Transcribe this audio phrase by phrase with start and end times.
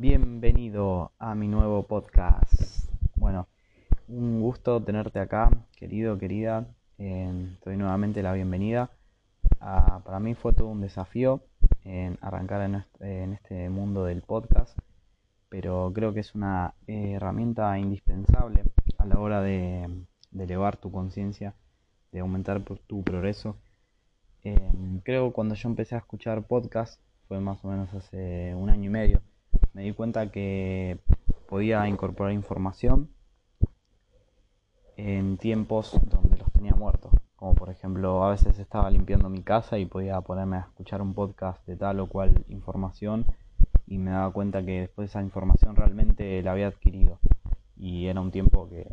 [0.00, 2.90] Bienvenido a mi nuevo podcast.
[3.16, 3.48] Bueno,
[4.08, 6.66] un gusto tenerte acá, querido, querida.
[6.96, 8.88] Eh, te doy nuevamente la bienvenida.
[9.60, 11.42] Ah, para mí fue todo un desafío
[11.84, 14.74] en arrancar en este, mundo del podcast,
[15.50, 18.64] pero creo que es una herramienta indispensable
[18.96, 19.86] a la hora de,
[20.32, 21.52] elevar tu conciencia,
[22.10, 23.54] de aumentar tu progreso.
[24.44, 24.72] Eh,
[25.04, 28.92] creo cuando yo empecé a escuchar podcast, fue más o menos hace un año y
[28.92, 29.20] medio,
[29.74, 30.98] me di cuenta que
[31.48, 33.10] podía incorporar información
[34.96, 37.12] en tiempos donde los tenía muertos.
[37.36, 41.14] Como por ejemplo, a veces estaba limpiando mi casa y podía ponerme a escuchar un
[41.14, 43.24] podcast de tal o cual información
[43.86, 47.18] y me daba cuenta que después esa información realmente la había adquirido.
[47.76, 48.86] Y era un tiempo que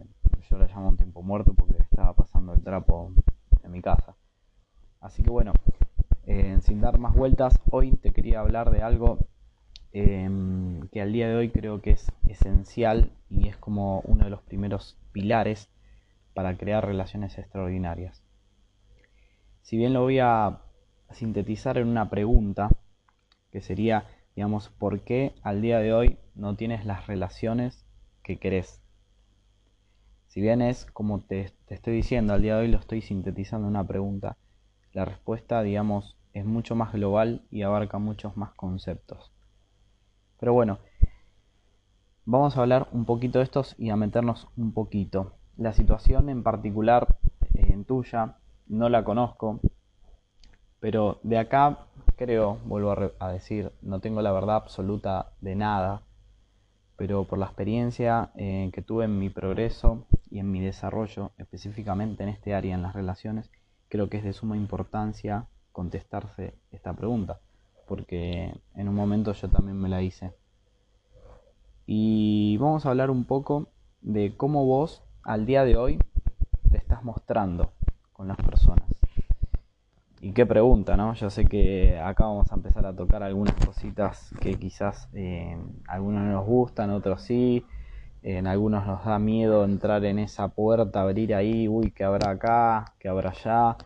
[0.49, 3.11] yo le llamo un tiempo muerto porque estaba pasando el trapo
[3.63, 4.15] en mi casa.
[5.01, 5.53] Así que bueno,
[6.25, 9.19] eh, sin dar más vueltas, hoy te quería hablar de algo
[9.99, 14.29] em, que al día de hoy creo que es esencial y es como uno de
[14.29, 15.69] los primeros pilares
[16.33, 18.23] para crear relaciones extraordinarias.
[19.61, 20.61] Si bien lo voy a
[21.11, 22.69] sintetizar en una pregunta,
[23.51, 27.85] que sería, digamos, ¿por qué al día de hoy no tienes las relaciones
[28.23, 28.81] que querés?
[30.27, 33.71] Si bien es como te, estoy diciendo, al día de hoy lo estoy sintetizando en
[33.71, 34.37] una pregunta,
[34.93, 39.31] la respuesta, digamos, es mucho más global y abarca muchos más conceptos.
[40.39, 40.79] Pero bueno,
[42.25, 45.33] vamos a hablar un poquito de estos y a meternos un poquito.
[45.57, 47.17] La situación en particular
[47.55, 49.59] eh, en tuya no la conozco,
[50.79, 56.03] pero de acá creo, vuelvo a, decir, no tengo la verdad absoluta de nada,
[56.97, 62.23] pero por la experiencia eh, que tuve en mi progreso y en mi desarrollo, específicamente
[62.23, 63.51] en este área, en las relaciones,
[63.87, 67.39] creo que es de suma importancia contestarse esta pregunta,
[67.87, 70.33] porque en un momento yo también me la hice.
[71.85, 73.69] Y vamos a hablar un poco
[74.01, 75.99] de cómo vos al día de hoy
[76.69, 77.71] te estás mostrando
[78.11, 78.85] con las personas.
[80.19, 81.13] Y qué pregunta, ¿no?
[81.13, 85.57] Yo sé que acá vamos a empezar a tocar algunas cositas que quizás eh,
[85.87, 87.65] algunos no nos gustan, otros sí.
[88.23, 92.93] En algunos nos da miedo entrar en esa puerta, abrir ahí, uy, que habrá acá,
[92.99, 93.77] que habrá allá.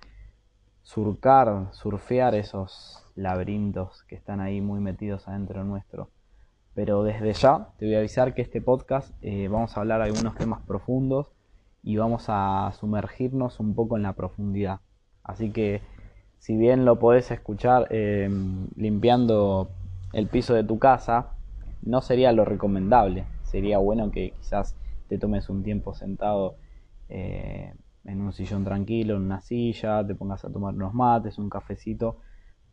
[0.82, 6.10] Surcar, surfear esos laberintos que están ahí muy metidos adentro nuestro.
[6.74, 10.36] Pero desde ya te voy a avisar que este podcast eh, vamos a hablar algunos
[10.36, 11.28] temas profundos
[11.84, 14.80] y vamos a sumergirnos un poco en la profundidad.
[15.24, 15.82] Así que
[16.38, 19.70] si bien lo podés escuchar em, limpiando
[20.14, 21.36] el piso de tu casa,
[21.84, 23.26] no sería lo recomendable.
[23.44, 24.76] Sería bueno que quizás
[25.08, 26.56] te tomes un tiempo sentado
[27.10, 27.74] eh,
[28.06, 32.18] en un sillón tranquilo, en una silla, te pongas a tomar unos mates, un cafecito,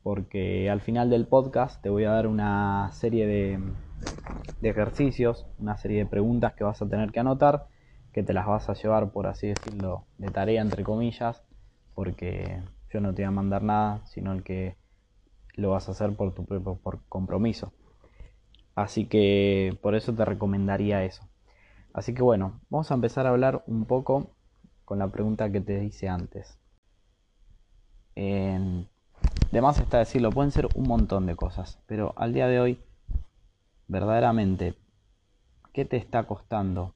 [0.03, 3.61] porque al final del podcast te voy a dar una serie de,
[4.61, 7.67] de ejercicios, una serie de preguntas que vas a tener que anotar
[8.13, 11.45] que te las vas a llevar, por así decirlo, de tarea, entre comillas,
[11.95, 14.77] porque yo no te voy a mandar nada, sino el que
[15.55, 17.73] lo vas a hacer por tu propio por compromiso.
[18.75, 21.29] Así que por eso te recomendaría eso.
[21.93, 24.31] Así que bueno, vamos a empezar a hablar un poco
[24.85, 26.59] con la pregunta que te hice antes.
[28.15, 28.85] Eh,
[29.51, 32.81] de más está decirlo, pueden ser un montón de cosas, pero al día de hoy,
[33.89, 34.75] verdaderamente,
[35.73, 36.95] ¿qué te está costando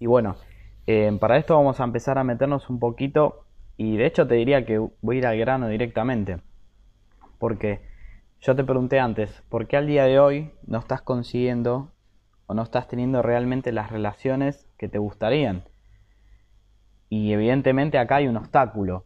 [0.00, 0.36] Y bueno,
[0.86, 3.44] eh, para esto vamos a empezar a meternos un poquito
[3.76, 6.38] y de hecho te diría que voy a ir al grano directamente.
[7.38, 7.80] Porque
[8.40, 11.92] yo te pregunté antes, ¿por qué al día de hoy no estás consiguiendo
[12.46, 15.64] o no estás teniendo realmente las relaciones que te gustarían?
[17.10, 19.04] Y evidentemente acá hay un obstáculo.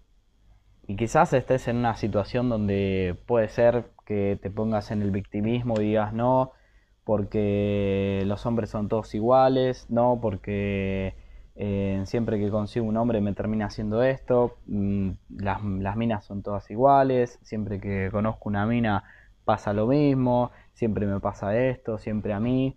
[0.86, 5.80] Y quizás estés en una situación donde puede ser que te pongas en el victimismo
[5.80, 6.52] y digas no,
[7.04, 11.14] porque los hombres son todos iguales, no, porque
[11.56, 16.42] eh, siempre que consigo un hombre me termina haciendo esto, mm, las, las, minas son
[16.42, 19.04] todas iguales, siempre que conozco una mina
[19.44, 22.76] pasa lo mismo, siempre me pasa esto, siempre a mí.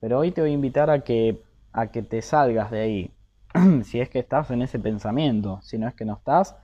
[0.00, 3.10] Pero hoy te voy a invitar a que, a que te salgas de ahí,
[3.84, 6.56] si es que estás en ese pensamiento, si no es que no estás,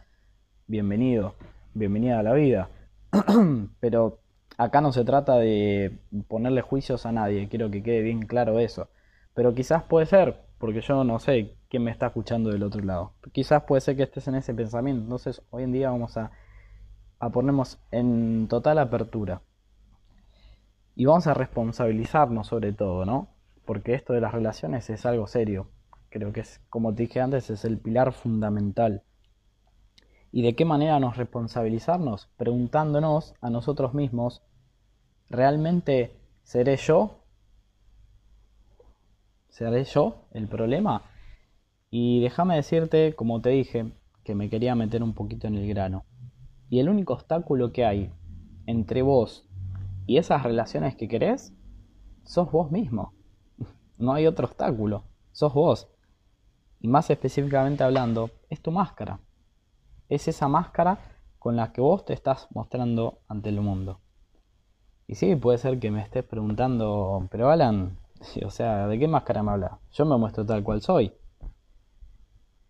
[0.67, 1.35] bienvenido,
[1.75, 2.69] bienvenida a la vida.
[3.81, 4.21] Pero
[4.57, 5.99] acá no se trata de
[6.29, 8.89] ponerle juicios a nadie, quiero que quede bien claro eso.
[9.35, 13.15] Pero quizás puede ser, porque yo no sé quién me está escuchando del otro lado.
[13.33, 15.03] Quizás puede ser que estés en ese pensamiento.
[15.03, 16.33] Entonces, hoy en día vamos a,
[17.21, 19.43] a ponernos en total apertura.
[20.97, 23.29] Y vamos a responsabilizarnos sobre todo, ¿no?
[23.65, 25.69] Porque esto de las relaciones es algo serio.
[26.09, 29.05] Creo que es, como te dije antes, es el pilar fundamental.
[30.33, 32.29] ¿Y de qué manera nos responsabilizarnos?
[32.37, 34.43] Preguntándonos a nosotros mismos,
[35.29, 37.23] ¿realmente seré yo?
[39.49, 41.03] ¿Seré yo el problema?
[41.91, 43.93] Y déjame decirte, como te dije,
[44.25, 46.05] que me quería meter un poquito en el grano.
[46.71, 48.13] Y el único obstáculo que hay
[48.67, 49.45] entre vos
[50.07, 51.53] y esas relaciones que querés,
[52.25, 53.13] sos vos mismo.
[53.99, 55.89] No hay otro obstáculo, sos vos.
[56.81, 59.21] Y más específicamente hablando, es tu máscara.
[60.09, 60.99] Es esa máscara
[61.39, 64.01] con la que vos te estás mostrando ante el mundo.
[65.07, 67.99] Y sí, puede ser que me estés preguntando, pero Alan,
[68.47, 69.73] o sea, ¿de qué máscara me hablas?
[69.93, 71.13] Yo me muestro tal cual soy.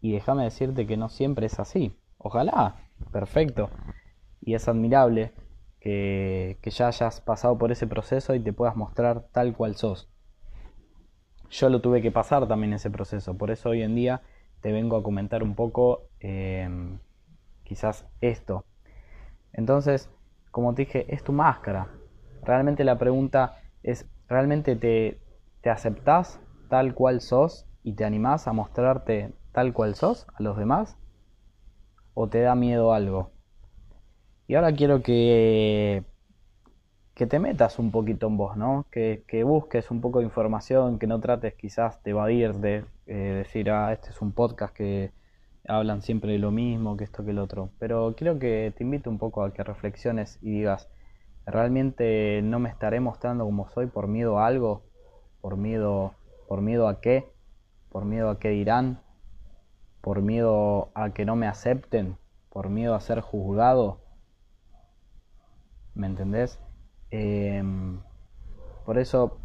[0.00, 1.94] Y déjame decirte que no siempre es así.
[2.16, 2.76] Ojalá,
[3.12, 3.70] perfecto.
[4.40, 5.32] Y es admirable
[5.80, 10.08] que, ya hayas pasado por ese proceso y te puedas mostrar tal cual sos.
[11.50, 14.22] Yo lo tuve que pasar también ese proceso, por eso hoy en día
[14.60, 16.98] te vengo a comentar un poco em,
[17.64, 18.64] quizás esto.
[19.52, 20.10] Entonces,
[20.50, 21.88] como te dije, es tu máscara.
[22.42, 25.20] Realmente la pregunta es, ¿realmente te,
[25.60, 30.56] te aceptás tal cual sos y te animás a mostrarte tal cual sos a los
[30.56, 30.96] demás?
[32.14, 33.30] ¿O te da miedo algo?
[34.46, 36.04] Y ahora quiero que,
[37.14, 38.86] que te metas un poquito en vos, ¿no?
[38.90, 43.70] Que, busques un poco de información, que no trates quizás de evadir, de eh, decir,
[43.70, 45.12] ah, este es un podcast que
[45.68, 47.70] hablan siempre de lo mismo, que esto, que el otro.
[47.78, 50.88] Pero quiero que te invite un poco a que reflexiones y digas,
[51.46, 54.82] ¿realmente no me estaré mostrando como soy por miedo a algo?
[55.40, 56.14] ¿Por miedo,
[56.48, 57.30] por miedo a qué?
[57.90, 59.00] ¿Por miedo a qué dirán?
[60.00, 62.16] Por miedo a que no me acepten,
[62.50, 64.00] por miedo a ser juzgado.
[65.94, 66.58] ¿Me entendés?
[67.10, 68.00] Em,
[68.84, 69.38] por eso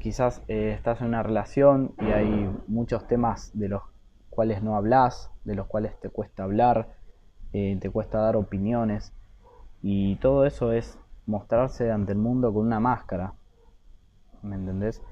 [0.00, 3.82] quizás eh, estás en una relación y hay muchos temas de los
[4.30, 6.94] cuales no hablas, de los cuales te cuesta hablar,
[7.52, 9.12] eh, te cuesta dar opiniones
[9.82, 13.34] y todo eso es mostrarse ante el mundo con una máscara.
[14.42, 15.02] ¿Me entendés?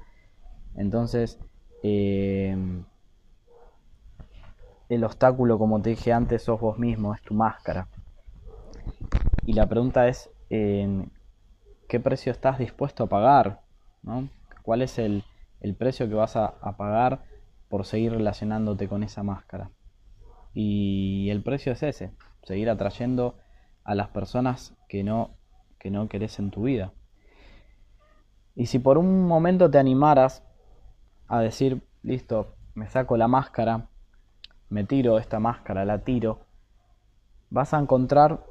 [0.75, 1.39] Entonces,
[1.83, 2.55] eh,
[4.89, 7.87] el obstáculo, como te dije antes, sos vos mismo, es tu máscara.
[9.45, 13.61] Y la pregunta es, ¿qué precio estás dispuesto a pagar?
[14.01, 14.29] ¿no?
[14.63, 15.23] ¿Cuál es el,
[15.77, 17.23] precio que vas a, pagar
[17.69, 19.69] por seguir relacionándote con esa máscara?
[20.53, 22.11] Y el precio es ese,
[22.43, 23.35] seguir atrayendo
[23.83, 25.35] a las personas que no,
[25.77, 26.93] que no querés en tu vida.
[28.55, 30.43] Y si por un momento te animaras
[31.27, 33.87] a decir, listo, me saco la máscara,
[34.69, 36.39] me tiro esta máscara, la tiro,
[37.49, 38.43] vas a encontrar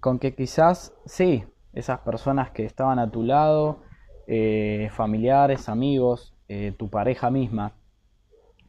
[0.00, 3.80] con que quizás sí, esas personas que estaban a tu lado,
[4.26, 7.72] eh, familiares, amigos, eh, tu pareja misma,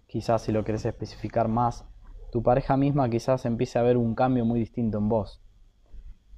[0.07, 1.85] quizás si lo quieres especificar más,
[2.31, 5.41] tu pareja misma quizás empiece a ver un cambio muy distinto en vos.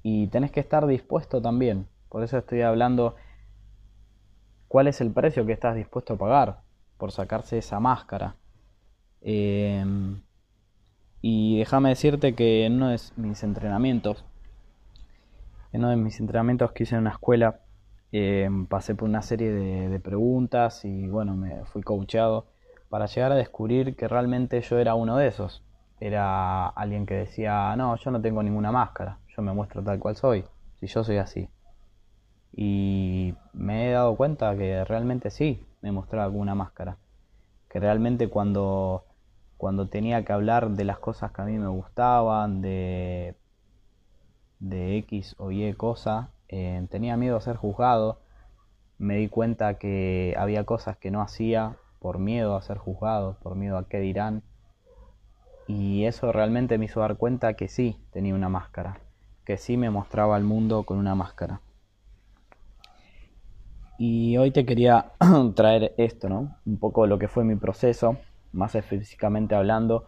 [0.02, 1.88] Y tenés que estar dispuesto también.
[2.08, 3.16] Por eso estoy hablando
[4.68, 6.60] cuál es el precio que estás dispuesto a pagar
[6.98, 8.36] por sacarse esa máscara.
[9.28, 10.22] Em,
[11.20, 14.24] y déjame decirte que en uno de mis entrenamientos,
[15.72, 17.58] en uno de mis entrenamientos que hice en una escuela,
[18.12, 22.46] em, pasé por una serie de, preguntas y bueno, me fui coachado
[22.88, 25.64] para llegar a descubrir que realmente yo era uno de esos.
[25.98, 30.14] Era alguien que decía, no, yo no tengo ninguna máscara, yo me muestro tal cual
[30.14, 30.44] soy,
[30.78, 31.48] si yo soy así.
[32.52, 36.96] Y me he dado cuenta que realmente sí, me mostraba alguna máscara.
[37.68, 39.04] Que realmente cuando
[39.56, 43.34] cuando tenía que hablar de las cosas que a mí me gustaban, de,
[44.58, 48.20] de X o Y cosa, eh, tenía miedo a ser juzgado,
[48.98, 53.56] me di cuenta que había cosas que no hacía por miedo a ser juzgado, por
[53.56, 54.42] miedo a qué dirán,
[55.66, 59.00] y eso realmente me hizo dar cuenta que sí tenía una máscara,
[59.44, 61.60] que sí me mostraba al mundo con una máscara.
[63.98, 65.12] Y hoy te quería
[65.56, 66.58] traer esto, ¿no?
[66.66, 68.18] Un poco lo que fue mi proceso
[68.56, 70.06] más físicamente hablando,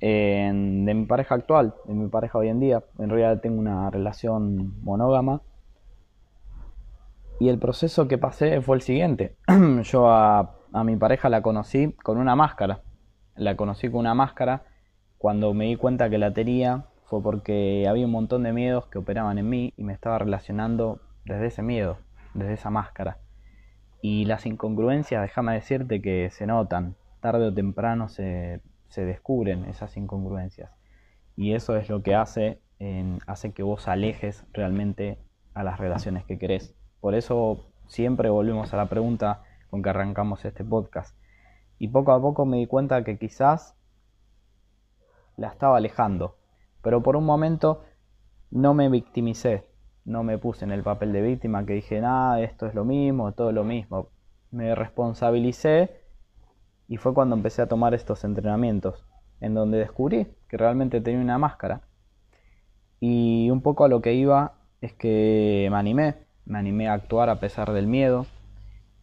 [0.00, 2.84] de mi pareja actual, de mi pareja hoy en día.
[2.98, 5.42] En realidad tengo una relación monógama.
[7.38, 9.36] Y el proceso que pasé fue el siguiente.
[9.82, 12.82] Yo a, a mi pareja la conocí con una máscara.
[13.34, 14.64] La conocí con una máscara.
[15.16, 18.98] Cuando me di cuenta que la tenía fue porque había un montón de miedos que
[18.98, 21.98] operaban en mí y me estaba relacionando desde ese miedo,
[22.34, 23.18] desde esa máscara.
[24.02, 28.60] Y las incongruencias, déjame decirte que se notan, tarde o temprano se,
[28.96, 30.70] descubren esas incongruencias.
[31.36, 32.60] Y eso es lo que hace,
[33.26, 35.18] hace que vos alejes realmente
[35.54, 36.74] a las relaciones que querés.
[37.00, 41.16] Por eso siempre volvemos a la pregunta con que arrancamos este podcast.
[41.78, 43.76] Y poco a poco me di cuenta que quizás
[45.36, 46.36] la estaba alejando.
[46.82, 47.84] Pero por un momento
[48.50, 49.66] no me victimicé,
[50.04, 53.32] no me puse en el papel de víctima que dije, nada, esto es lo mismo,
[53.32, 54.08] todo lo mismo.
[54.50, 55.99] Me responsabilicé
[56.90, 59.06] y fue cuando empecé a tomar estos entrenamientos,
[59.40, 61.82] en donde descubrí que realmente tenía una máscara.
[62.98, 67.30] Y un poco a lo que iba es que me animé, me animé a actuar
[67.30, 68.26] a pesar del miedo,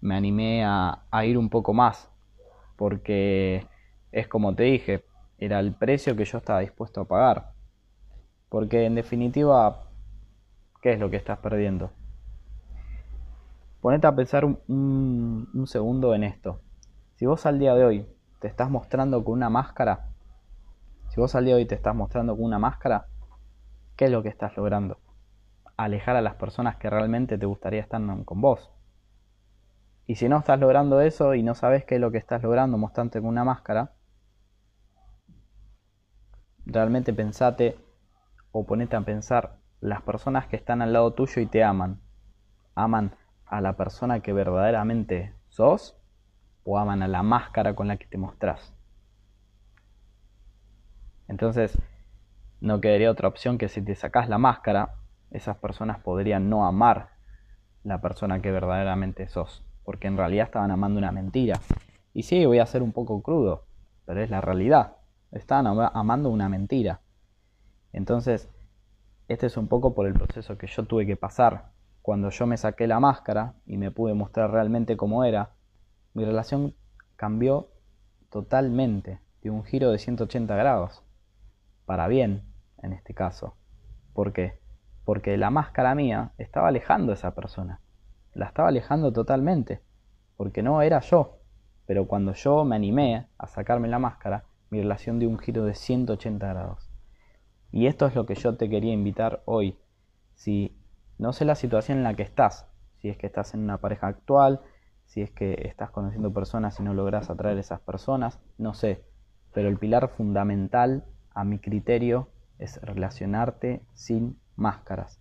[0.01, 2.12] me animé a, a ir un poco más,
[2.75, 3.65] porque
[4.12, 5.06] es como te dije,
[5.38, 7.53] era el precio que yo estaba dispuesto a pagar.
[8.50, 9.88] Porque en definitiva,
[10.82, 11.91] ¿qué es lo que estás perdiendo?
[13.79, 14.60] Ponete a pensar un,
[15.53, 16.60] un, segundo en esto.
[17.17, 18.07] Si vos al día de hoy
[18.39, 20.09] te estás mostrando con una máscara,
[21.09, 23.07] si vos al día de hoy te estás mostrando con una máscara,
[23.95, 25.00] ¿qué es lo que estás logrando?
[25.77, 28.71] Alejar a las personas que realmente te gustaría estar con vos.
[30.05, 32.77] Y si no estás logrando eso y no sabes qué es lo que estás logrando
[32.77, 33.93] mostrándote con una máscara,
[36.67, 37.79] realmente pensate
[38.51, 42.00] o ponete a pensar las personas que están al lado tuyo y te aman.
[42.75, 43.15] ¿Aman
[43.47, 45.96] a la persona que verdaderamente sos
[46.69, 48.74] o aman a la máscara con la que te mostrás?
[51.29, 51.81] Entonces,
[52.59, 54.95] no quedaría otra opción que si te sacás la máscara,
[55.31, 57.12] esas personas podrían no amar
[57.83, 61.55] la persona que verdaderamente sos, porque en realidad estaban amando una mentira.
[62.13, 63.65] Y sí, voy a ser un poco crudo,
[64.05, 64.97] pero es la realidad.
[65.31, 67.00] Estaban amando una mentira.
[67.93, 68.50] Entonces,
[69.29, 71.71] este es un poco por el proceso que yo tuve que pasar.
[72.01, 75.56] Cuando yo me saqué la máscara y me pude mostrar realmente cómo era,
[76.17, 76.74] mi relación
[77.15, 77.69] cambió
[78.31, 81.03] totalmente, de un giro de 180 grados.
[81.86, 82.41] Para bien,
[82.81, 83.55] en este caso.
[84.13, 84.57] ¿Por qué?
[85.05, 87.81] Porque la máscara mía estaba alejando a esa persona.
[88.33, 89.83] La estaba alejando totalmente.
[90.38, 91.38] Porque no era yo.
[91.86, 95.75] Pero cuando yo me animé a sacarme la máscara, mi relación dio un giro de
[95.75, 96.89] 180 grados.
[97.71, 99.77] Y esto es lo que yo te quería invitar hoy.
[100.33, 100.75] Si
[101.19, 104.07] no sé la situación en la que estás, si es que estás en una pareja
[104.07, 104.62] actual,
[105.07, 109.03] si es que estás conociendo personas y no logras atraer esas personas, no sé.
[109.53, 115.19] Pero el pilar fundamental, a mi criterio, es relacionarte sin máscaras.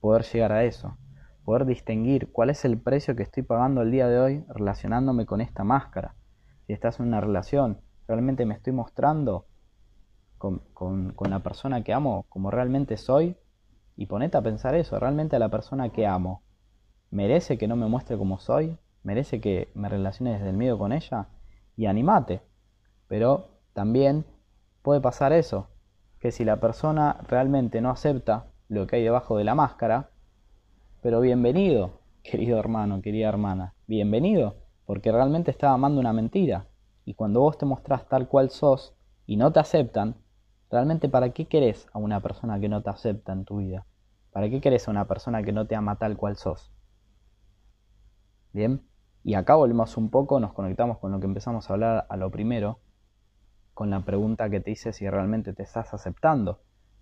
[0.00, 0.96] Poder llegar a eso.
[1.44, 5.40] Poder distinguir cuál es el precio que estoy pagando el día de hoy relacionándome con
[5.40, 6.14] esta máscara.
[6.66, 9.46] Si estás en una relación, realmente me estoy mostrando
[10.38, 13.36] con, la persona que amo como realmente soy
[13.96, 16.42] y ponete a pensar eso, realmente a la persona que amo,
[17.10, 18.76] ¿merece que no me muestre como soy?
[19.04, 21.28] ¿Merece que me relacione desde el miedo con ella?
[21.76, 22.40] Y animate.
[23.06, 24.24] Pero también
[24.80, 25.68] puede pasar eso,
[26.20, 30.08] que si la persona realmente no acepta lo que hay debajo de la máscara,
[31.02, 34.56] pero bienvenido, querido hermano, querida hermana, bienvenido,
[34.86, 36.66] porque realmente estaba amando una mentira.
[37.04, 38.94] Y cuando vos te mostrás tal cual sos
[39.26, 40.16] y no te aceptan,
[40.70, 43.84] realmente ¿para qué querés a una persona que no te acepta en tu vida?
[44.32, 46.72] ¿Para qué querés a una persona que no te ama tal cual sos?
[48.54, 48.80] Bien,
[49.24, 52.30] y acá volvemos un poco, nos conectamos con lo que empezamos a hablar a lo
[52.30, 52.78] primero,
[53.72, 56.60] con la pregunta que te hice si realmente te estás aceptando,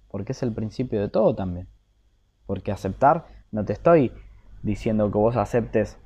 [0.08, 1.68] porque es el principio de todo también.
[2.46, 4.12] Porque aceptar, no te estoy
[4.62, 5.98] diciendo que vos aceptes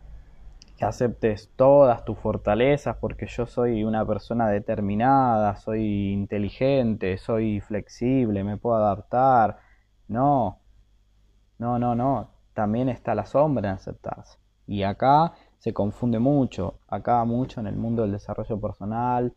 [0.77, 8.45] que aceptes todas tus fortalezas porque yo soy una persona determinada, soy inteligente, soy flexible,
[8.45, 9.59] me puedo adaptar.
[10.07, 10.61] No,
[11.59, 12.31] no, no, no.
[12.53, 14.39] También está la sombra en aceptarse.
[14.67, 15.33] Y acá
[15.67, 16.79] se confunde mucho.
[16.87, 19.35] Acá mucho en el mundo del desarrollo personal,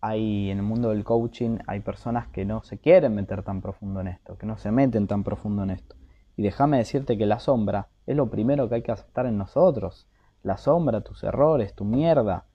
[0.00, 4.00] hay en el mundo del coaching, hay personas que no se quieren meter tan profundo
[4.00, 5.94] en esto, que no se meten tan profundo en esto.
[6.36, 10.08] Y déjame decirte que la sombra es lo primero que hay que aceptar en nosotros
[10.42, 12.46] la sombra, tus errores, tu mierda,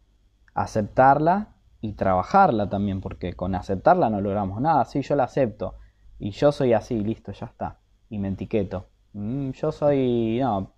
[0.53, 4.83] aceptarla y trabajarla también, porque con aceptarla no logramos nada.
[4.83, 5.75] Sí, yo la acepto
[6.19, 7.79] y yo soy así, listo, ya está.
[8.09, 8.87] Y me etiqueto.
[9.13, 10.73] Mm, yo soy, no,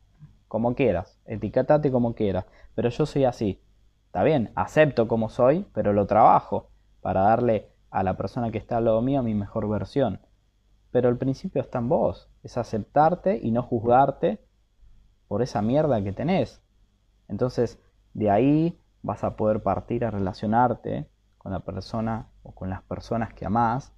[0.52, 3.64] como quieras, etiquetate como quieras, pero yo soy así.
[4.08, 8.76] Está bien, acepto como soy, pero lo trabajo para darle a la persona que está
[8.76, 10.20] al lado mío mi mejor versión.
[10.92, 14.46] Pero el principio está en vos, es aceptarte y no juzgarte
[15.30, 16.62] por esa mierda que tenés.
[17.30, 17.80] Entonces,
[18.14, 23.34] de ahí vas a poder partir a relacionarte con la persona o con las personas
[23.34, 23.94] que amás,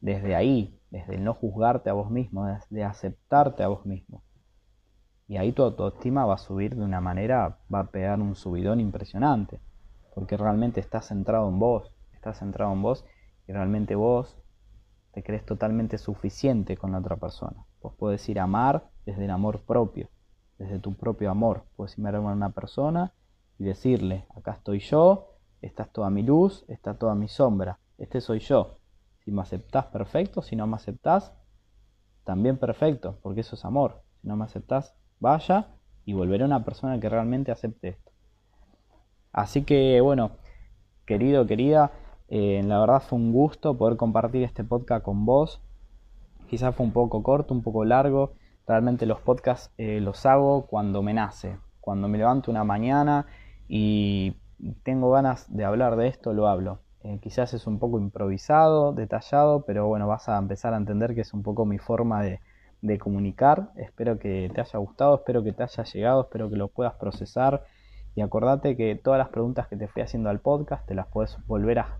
[0.00, 4.22] desde ahí, desde el no juzgarte a vos mismo, desde aceptarte a vos mismo.
[5.28, 8.80] Y ahí tu autoestima va a subir de una manera, va a pegar un subidón
[8.80, 9.60] impresionante,
[10.14, 13.04] porque realmente estás centrado en vos, estás centrado en vos
[13.48, 14.38] y realmente vos
[15.12, 17.66] te crees totalmente suficiente con la otra persona.
[17.82, 20.08] Vos podés ir a amar desde el amor propio
[20.58, 21.64] desde tu propio amor.
[21.76, 23.12] Puedes mirar a una persona
[23.58, 27.78] y decirle, acá estoy yo, estás toda mi luz, está toda mi sombra.
[27.98, 28.78] Este soy yo.
[29.24, 30.42] Si me aceptás, perfecto.
[30.42, 31.32] Si no me aceptás,
[32.24, 34.02] también perfecto, porque eso es amor.
[34.20, 35.68] Si no me aceptás, vaya
[36.04, 38.12] y volveré a una persona que realmente acepte esto.
[39.32, 40.32] Así que bueno,
[41.04, 41.92] querido, querida,
[42.28, 45.60] eh, la verdad fue un gusto poder compartir este podcast con vos.
[46.48, 48.32] Quizás fue un poco corto, un poco largo.
[48.66, 53.26] Realmente los podcasts eh, los hago cuando me nace, cuando me levanto una mañana
[53.68, 54.36] y
[54.82, 56.80] tengo ganas de hablar de esto, lo hablo.
[57.02, 61.20] Eh, quizás es un poco improvisado, detallado, pero bueno, vas a empezar a entender que
[61.20, 62.40] es un poco mi forma de,
[62.98, 63.70] comunicar.
[63.76, 67.64] Espero que te haya gustado, espero que te haya llegado, espero que lo puedas procesar.
[68.14, 71.36] Y acordate que todas las preguntas que te fui haciendo al podcast te las puedes
[71.46, 71.98] volver a,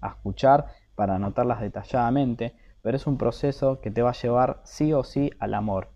[0.00, 2.54] a escuchar para anotarlas detalladamente.
[2.82, 5.88] Pero es un proceso que te va a llevar sí o sí al amor.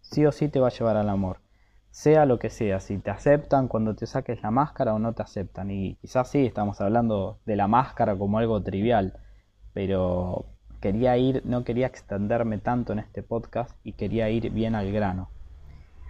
[0.00, 1.40] Sí o sí te va a llevar al amor
[1.96, 5.22] sea lo que sea, si te aceptan cuando te saques la máscara o no te
[5.22, 5.70] aceptan.
[5.70, 9.18] Y quizás sí, estamos hablando de la máscara como algo trivial,
[9.72, 10.44] pero
[10.86, 15.30] quería ir, no quería extenderme tanto en este podcast y quería ir bien al grano.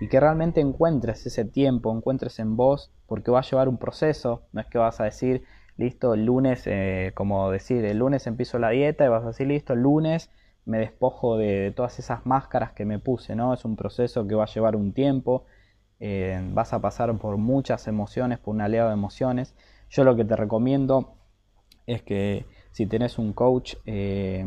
[0.01, 4.43] Y que realmente encuentres ese tiempo, encuentres en vos, porque va a llevar un proceso,
[4.53, 5.45] no es que vas a decir,
[5.79, 9.47] listo, el lunes, eh, como decir, el lunes empiezo la dieta y vas a decir,
[9.47, 10.31] listo, el lunes
[10.67, 13.55] me despojo de, todas esas máscaras que me puse, ¿no?
[13.55, 15.47] Es un proceso que va a llevar un tiempo,
[16.01, 19.55] eh, vas a pasar por muchas emociones, por un aliado de emociones.
[19.89, 21.15] Yo lo que te recomiendo
[21.87, 22.45] es que
[22.77, 24.45] si tenés un coach eh,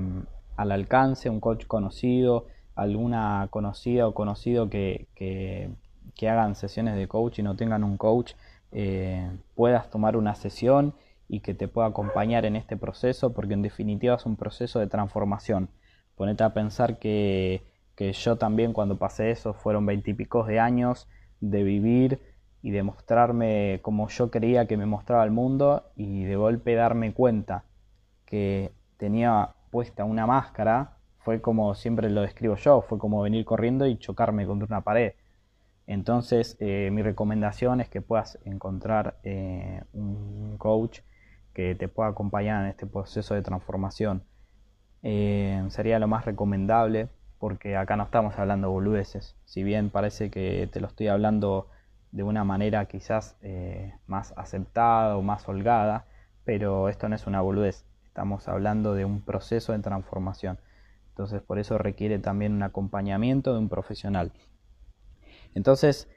[0.55, 2.45] al alcance, un coach conocido,
[2.75, 8.33] alguna conocida o conocido que, que, hagan sesiones de coach y no tengan un coach,
[8.71, 10.93] eh, puedas tomar una sesión
[11.27, 14.85] y que te pueda acompañar en este proceso, porque en definitiva es un proceso de
[14.85, 15.69] transformación.
[16.15, 17.63] Ponete a pensar que,
[17.95, 21.07] que yo también cuando pasé eso fueron veintipicos de años
[21.41, 22.21] de vivir
[22.61, 27.11] y de mostrarme como yo creía que me mostraba el mundo y de golpe darme
[27.11, 27.63] cuenta
[28.29, 33.87] que tenía puesta una máscara, fue como siempre lo describo yo, fue como venir corriendo
[33.87, 35.13] y chocarme contra una pared.
[35.87, 40.99] Entonces eh, mi recomendación es que puedas encontrar eh, un coach
[41.53, 44.23] que te pueda acompañar en este proceso de transformación.
[45.01, 49.35] Eh, sería lo más recomendable porque acá no estamos hablando boludeces.
[49.45, 51.67] Si bien parece que te lo estoy hablando
[52.11, 53.37] de una manera quizás
[54.07, 56.05] más aceptada o más holgada,
[56.43, 57.88] pero esto no es una boludez.
[58.19, 60.59] Estamos hablando de un proceso de transformación.
[61.11, 64.33] Entonces por eso requiere también un acompañamiento de un profesional.
[65.55, 66.09] Entonces,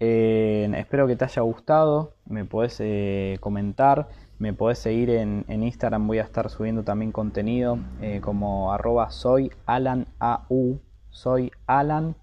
[0.00, 2.16] eh, espero que te haya gustado.
[2.26, 4.08] Me puedes eh, comentar
[4.40, 9.52] me podés seguir en, Instagram, voy a estar subiendo también contenido eh, como arroba soy
[9.64, 10.08] Alan.
[11.10, 12.16] Soy Alan.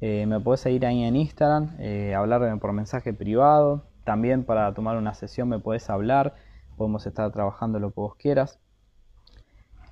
[0.00, 1.76] Eh, me podés seguir ahí en Instagram,
[2.16, 3.84] hablarme por mensaje privado.
[4.04, 6.34] También para tomar una sesión me podés hablar.
[6.76, 8.58] Podemos estar trabajando lo que vos quieras.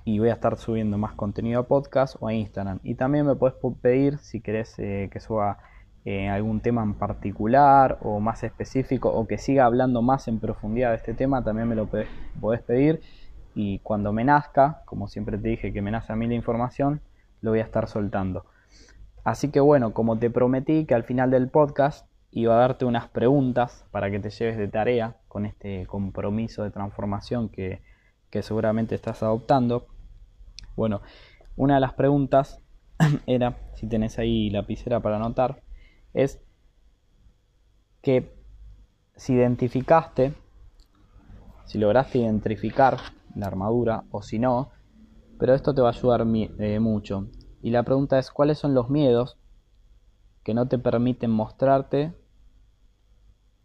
[0.05, 2.79] Y voy a estar subiendo más contenido a podcast o a Instagram.
[2.83, 5.59] Y también me podés pedir si querés que suba
[6.05, 10.89] eh, algún tema en particular o más específico o que siga hablando más en profundidad
[10.89, 13.01] de este tema, también me lo podés, pedir.
[13.55, 16.99] Y cuando me nazca, como siempre te dije que me nace a mí la información,
[17.39, 18.45] lo voy a estar soltando.
[19.23, 23.07] Así que bueno, como te prometí que al final del podcast iba a darte unas
[23.09, 27.81] preguntas para que te lleves de tarea con este compromiso de transformación que,
[28.31, 29.85] que seguramente estás adoptando.
[30.75, 31.01] Bueno,
[31.55, 32.59] una de las preguntas
[33.27, 35.61] era, si tenés ahí lapicera para anotar,
[36.13, 36.41] es
[38.01, 38.35] que
[39.15, 40.33] si identificaste,
[41.65, 42.97] si lograste identificar
[43.35, 44.71] la armadura o si no,
[45.39, 46.25] pero esto te va a ayudar
[46.59, 47.27] eh, mucho.
[47.61, 49.37] Y la pregunta es, ¿cuáles son los miedos
[50.43, 52.13] que no te permiten mostrarte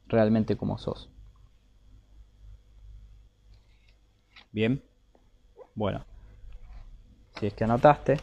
[0.09, 1.11] realmente como sos?
[4.53, 4.83] Bien,
[5.75, 6.07] bueno,
[7.31, 8.21] si es que anotaste,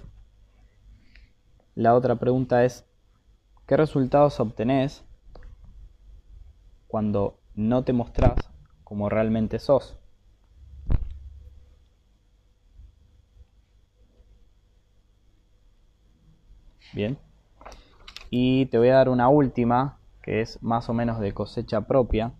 [1.75, 2.85] la otra pregunta es,
[3.67, 5.05] ¿Qué resultados obtenés
[6.87, 8.49] cuando no te mostrás
[8.83, 9.99] como realmente sos?
[16.91, 17.19] Bien.
[18.29, 22.33] Y te voy a dar una última, que es más o menos de cosecha propia,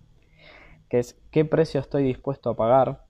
[0.89, 3.05] que es qué precio estoy dispuesto a pagar.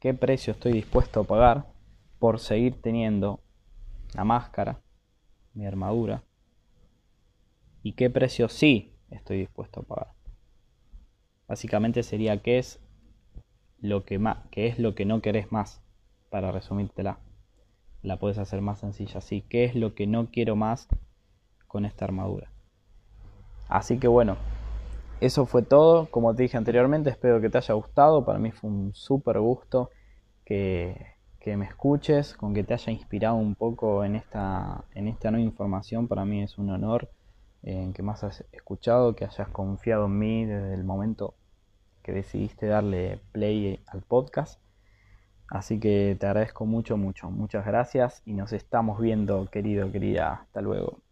[0.00, 1.72] ¿Qué precio estoy dispuesto a pagar
[2.18, 3.40] por seguir teniendo
[4.12, 4.82] la máscara?
[5.54, 6.22] mi armadura
[7.82, 10.12] y qué precio sí estoy dispuesto a pagar.
[11.48, 12.80] Básicamente sería qué es
[13.80, 15.82] lo que qué es lo que no querés más,
[16.28, 17.18] para resumírtela.
[18.02, 19.40] La puedes hacer más sencilla así.
[19.40, 20.86] ¿Qué es lo que no quiero más
[21.70, 22.50] con esta armadura?
[23.68, 24.36] Así que bueno,
[25.20, 26.06] eso fue todo.
[26.10, 28.24] Como te dije anteriormente, espero que te haya gustado.
[28.24, 29.90] Para mí fue un súper gusto
[30.44, 35.30] que, que, me escuches, con que te haya inspirado un poco en esta, en esta
[35.30, 36.08] nueva información.
[36.08, 37.08] Para mí es un honor
[37.62, 41.34] en que me has escuchado, que hayas confiado en mí desde el momento
[42.02, 44.60] que decidiste darle play al podcast.
[45.48, 47.30] Así que te agradezco mucho, mucho.
[47.30, 50.42] Muchas gracias y nos estamos viendo, querido, querida.
[50.42, 51.09] Hasta luego.